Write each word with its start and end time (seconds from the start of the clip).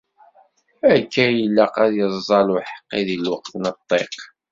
Akka 0.93 1.25
i 1.31 1.35
ilaq 1.45 1.75
ad 1.83 1.93
iẓẓall 2.03 2.47
uḥeqqi, 2.55 3.01
di 3.07 3.17
lweqt 3.17 3.53
n 3.57 3.63
ṭṭiq. 3.77 4.13